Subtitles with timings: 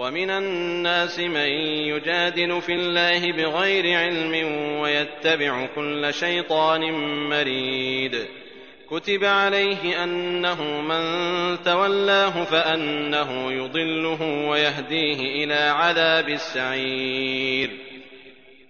[0.00, 1.48] ومن الناس من
[1.92, 6.92] يجادل في الله بغير علم ويتبع كل شيطان
[7.28, 8.26] مريد.
[8.90, 11.02] كتب عليه أنه من
[11.64, 17.70] تولاه فأنه يضله ويهديه إلى عذاب السعير.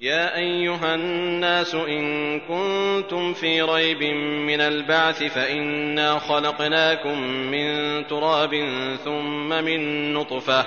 [0.00, 8.50] يا أيها الناس إن كنتم في ريب من البعث فإنا خلقناكم من تراب
[9.04, 10.66] ثم من نطفة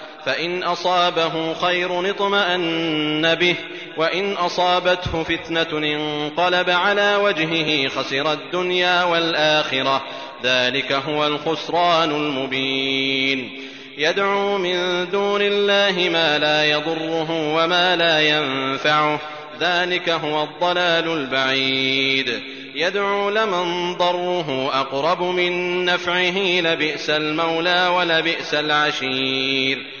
[0.25, 3.55] فإن أصابه خير اطمأن به
[3.97, 10.03] وإن أصابته فتنة انقلب على وجهه خسر الدنيا والآخرة.
[10.43, 13.67] ذلك هو الخسران المبين.
[13.97, 19.19] يدعو من دون الله ما لا يضره وما لا ينفعه.
[19.59, 22.41] ذلك هو الضلال البعيد.
[22.75, 30.00] يدعو لمن ضره أقرب من نفعه لبئس المولى ولبئس العشير.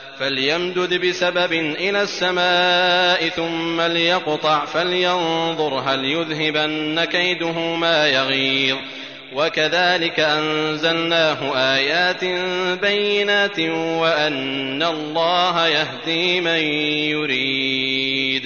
[0.21, 8.77] فليمدد بسبب إلى السماء ثم ليقطع فلينظر هل يذهبن كيده ما يغيظ.
[9.33, 12.23] وكذلك أنزلناه آيات
[12.81, 13.59] بينات
[13.99, 16.61] وأن الله يهدي من
[17.09, 18.45] يريد.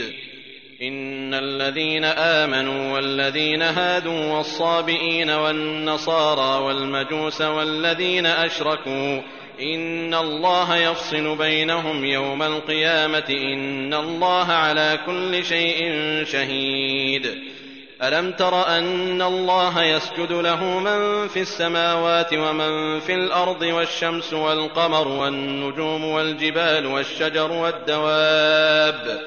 [0.82, 9.22] إن الذين آمنوا والذين هادوا والصابئين والنصارى والمجوس والذين أشركوا
[9.60, 15.94] إن الله يفصل بينهم يوم القيامة إن الله على كل شيء
[16.32, 17.56] شهيد.
[18.04, 26.06] ألم تر أن الله يسجد له من في السماوات ومن في الأرض والشمس والقمر والنجوم
[26.06, 29.22] والجبال والشجر والدواب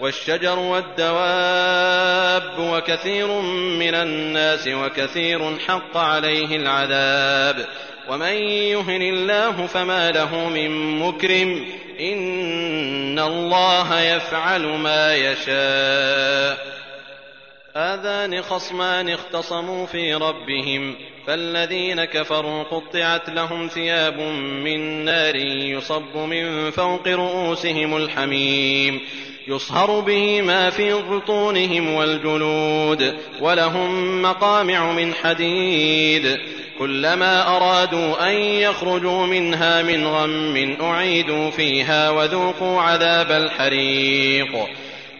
[0.00, 3.26] والشجر والدواب وكثير
[3.78, 7.66] من الناس وكثير حق عليه العذاب
[8.08, 8.32] ومن
[8.72, 11.64] يهن الله فما له من مكرم
[12.00, 16.73] إن الله يفعل ما يشاء
[17.76, 20.94] هذان خصمان اختصموا في ربهم
[21.26, 24.18] فالذين كفروا قطعت لهم ثياب
[24.64, 29.00] من نار يصب من فوق رؤوسهم الحميم
[29.48, 36.38] يصهر به ما في بطونهم والجلود ولهم مقامع من حديد
[36.78, 44.83] كلما أرادوا أن يخرجوا منها من غم أعيدوا فيها وذوقوا عذاب الحريق.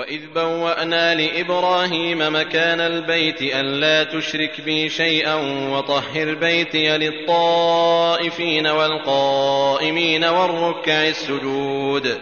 [0.00, 5.34] وإذ بوأنا لإبراهيم مكان البيت ألا تشرك بي شيئا
[5.72, 12.18] وطهر بيتي للطائفين والقائمين والركع السجود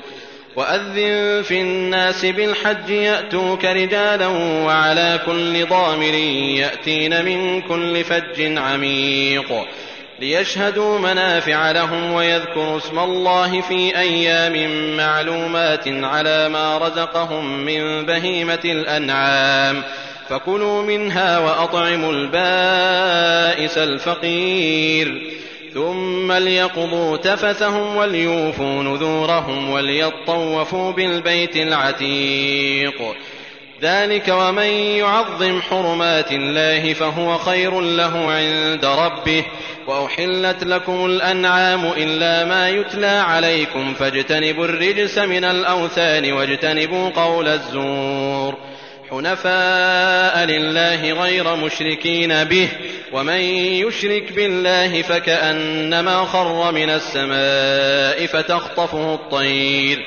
[0.57, 4.27] وأذن في الناس بالحج يأتوك رجالا
[4.65, 6.15] وعلى كل ضامر
[6.59, 9.67] يأتين من كل فج عميق
[10.21, 19.83] ليشهدوا منافع لهم ويذكروا اسم الله في أيام معلومات على ما رزقهم من بهيمة الأنعام.
[20.29, 25.39] فكلوا منها وأطعموا البائس الفقير.
[25.75, 33.03] ثم ليقضوا تفثهم وليوفوا نذورهم وليطوفوا بالبيت العتيق.
[33.83, 34.67] ذلك ومن
[34.99, 39.45] يعظم حرمات الله فهو خير له عند ربه
[39.87, 48.59] واحلت لكم الانعام الا ما يتلى عليكم فاجتنبوا الرجس من الاوثان واجتنبوا قول الزور
[49.11, 52.69] حنفاء لله غير مشركين به
[53.13, 60.07] ومن يشرك بالله فكانما خر من السماء فتخطفه الطير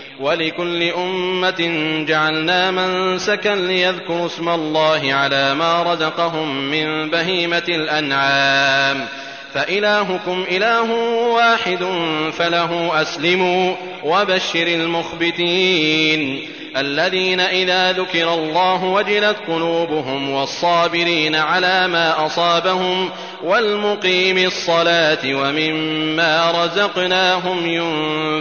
[0.21, 9.07] ولكل أمة جعلنا منسكا ليذكروا اسم الله على ما رزقهم من بهيمة الأنعام.
[9.53, 10.91] فإلهكم إله
[11.33, 11.85] واحد
[12.33, 16.47] فله أسلموا وبشر المخبتين.
[16.77, 23.09] الذين إذا ذكر الله وجلت قلوبهم والصابرين على ما أصابهم
[23.43, 27.65] والمقيم الصلاة ومما رزقناهم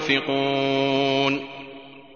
[0.08, 1.49] ينفقون.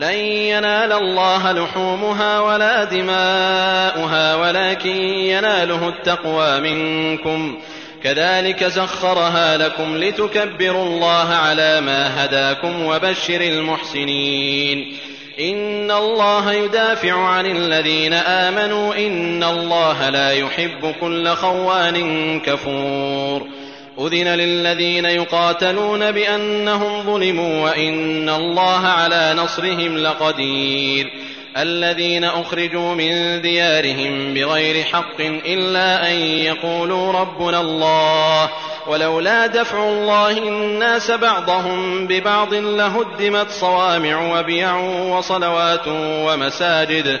[0.00, 7.58] لن ينال الله لحومها ولا دماؤها ولكن يناله التقوى منكم.
[8.02, 14.96] كذلك سخرها لكم لتكبروا الله على ما هداكم وبشر المحسنين.
[15.40, 23.59] إن الله يدافع عن الذين آمنوا إن الله لا يحب كل خوان كفور.
[24.00, 31.12] أذن للذين يقاتلون بأنهم ظلموا وإن الله على نصرهم لقدير.
[31.56, 38.50] الذين أخرجوا من ديارهم بغير حق إلا أن يقولوا ربنا الله.
[38.86, 44.76] ولولا دفع الله الناس بعضهم ببعض لهدمت صوامع وبيع
[45.16, 47.20] وصلوات ومساجد.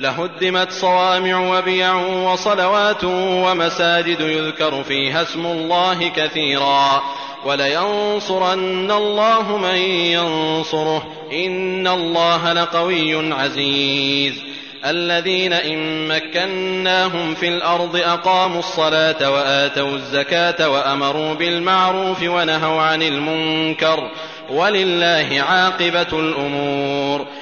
[0.00, 7.02] لهدمت صوامع وبيع وصلوات ومساجد يذكر فيها اسم الله كثيرا
[7.44, 14.42] ولينصرن الله من ينصره إن الله لقوي عزيز
[14.86, 24.10] الذين إن مكناهم في الأرض أقاموا الصلاة وآتوا الزكاة وأمروا بالمعروف ونهوا عن المنكر
[24.50, 27.26] ولله عاقبة الأمور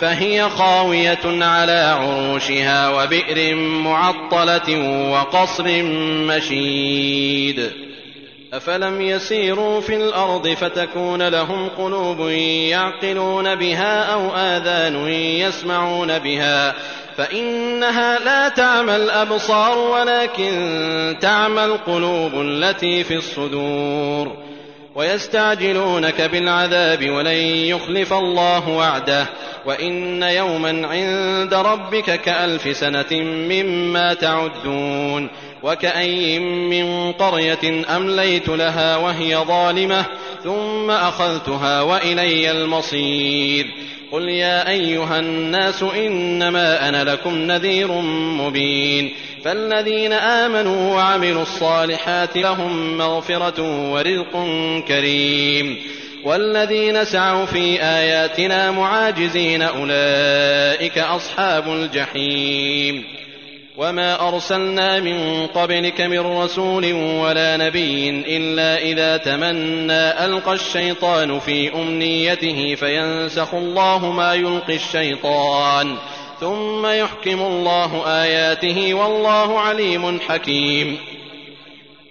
[0.00, 4.78] فهي خاوية على عروشها وبئر معطلة
[5.10, 5.82] وقصر
[6.26, 7.70] مشيد.
[8.52, 12.20] أفلم يسيروا في الأرض فتكون لهم قلوب
[12.70, 16.74] يعقلون بها أو آذان يسمعون بها.
[17.16, 24.36] فإنها لا تعمى الأبصار ولكن تعمى القلوب التي في الصدور.
[24.94, 29.26] ويستعجلونك بالعذاب ولن يخلف الله وعده.
[29.66, 35.28] وإن يوما عند ربك كألف سنة مما تعدون.
[35.62, 40.04] وكأي من قرية أمليت لها وهي ظالمة
[40.44, 43.66] ثم أخذتها وإلي المصير.
[44.12, 47.92] قل يا أيها الناس إنما أنا لكم نذير
[48.40, 49.12] مبين.
[49.44, 54.32] فالذين آمنوا وعملوا الصالحات لهم مغفرة ورزق
[54.88, 55.76] كريم
[56.24, 63.04] والذين سعوا في آياتنا معاجزين أولئك أصحاب الجحيم
[63.76, 72.74] وما أرسلنا من قبلك من رسول ولا نبي إلا إذا تمنى ألقى الشيطان في أمنيته
[72.74, 75.96] فينسخ الله ما يلقي الشيطان
[76.40, 80.98] ثم يحكم الله آياته والله عليم حكيم.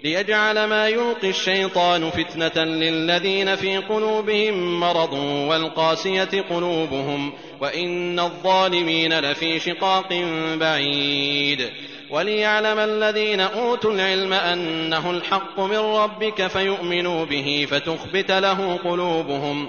[0.04, 5.12] ليجعل ما يلقي الشيطان فتنة للذين في قلوبهم مرض
[5.48, 11.70] والقاسية قلوبهم وإن الظالمين لفي شقاق بعيد.
[12.10, 19.68] وليعلم الذين أوتوا العلم أنه الحق من ربك فيؤمنوا به فتخبت له قلوبهم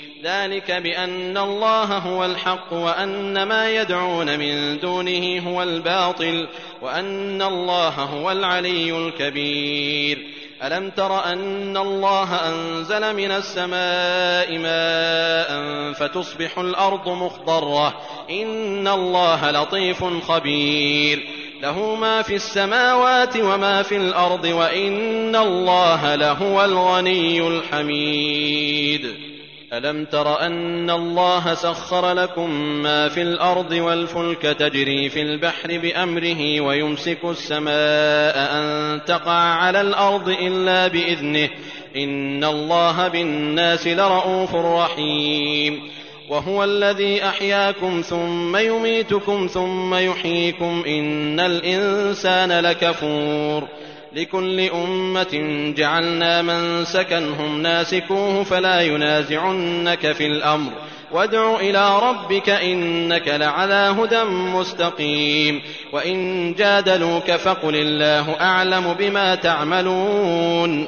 [0.23, 6.47] ذلك بأن الله هو الحق وأن ما يدعون من دونه هو الباطل
[6.81, 10.27] وأن الله هو العلي الكبير.
[10.63, 21.27] ألم تر أن الله أنزل من السماء ماء فتصبح الأرض مخضرة؟ إن الله لطيف خبير.
[21.61, 29.30] له ما في السماوات وما في الأرض وإن الله لهو الغني الحميد.
[29.73, 32.49] ألم تر أن الله سخر لكم
[32.83, 40.87] ما في الأرض والفلك تجري في البحر بأمره ويمسك السماء أن تقع على الأرض إلا
[40.87, 41.49] بإذنه
[41.95, 45.81] إن الله بالناس لرءوف رحيم
[46.29, 53.67] وهو الذي أحياكم ثم يميتكم ثم يحييكم إن الإنسان لكفور
[54.15, 60.71] لكل أمة جعلنا من سكنهم ناسكوه فلا ينازعنك في الأمر.
[61.11, 65.61] وادع إلى ربك إنك لعلى هدى مستقيم.
[65.93, 70.87] وإن جادلوك فقل الله أعلم بما تعملون.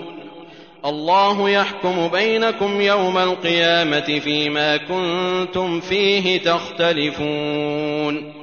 [0.86, 8.43] الله يحكم بينكم يوم القيامة فيما كنتم فيه تختلفون.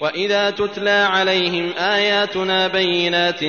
[0.00, 3.40] واذا تتلى عليهم اياتنا بينات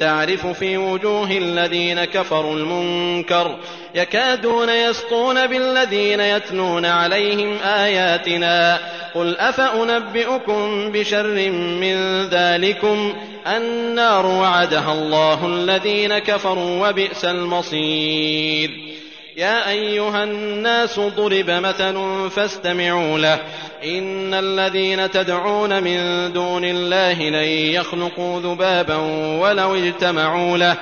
[0.00, 3.56] تعرف في وجوه الذين كفروا المنكر
[3.94, 8.78] يكادون يسطون بالذين يتلون عليهم اياتنا
[9.14, 13.14] قل افانبئكم بشر من ذلكم
[13.46, 18.93] النار وعدها الله الذين كفروا وبئس المصير
[19.36, 23.40] يا أيها الناس ضرب مثل فاستمعوا له.
[23.84, 28.96] إن الذين تدعون من دون الله لن يخلقوا ذبابا
[29.40, 30.76] ولو اجتمعوا له.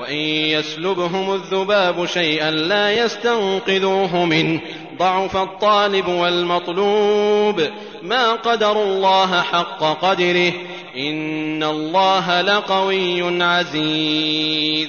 [0.00, 4.60] وإن يسلبهم الذباب شيئا لا يستنقذوه منه.
[4.98, 7.62] ضعف الطالب والمطلوب.
[8.02, 10.52] ما قدروا الله حق قدره.
[10.96, 14.88] إن الله لقوي عزيز.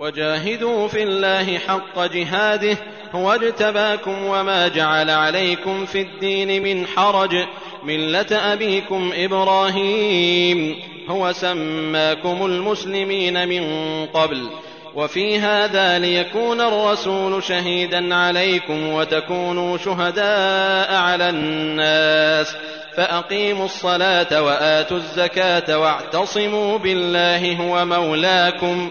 [0.00, 2.76] وجاهدوا في الله حق جهاده
[3.12, 7.36] هو اجتباكم وما جعل عليكم في الدين من حرج.
[7.84, 10.76] ملة أبيكم إبراهيم
[11.08, 13.64] هو سماكم المسلمين من
[14.06, 14.50] قبل.
[14.94, 22.56] وفي هذا ليكون الرسول شهيدا عليكم وتكونوا شهداء على الناس.
[22.96, 28.90] فأقيموا الصلاة وآتوا الزكاة واعتصموا بالله هو مولاكم.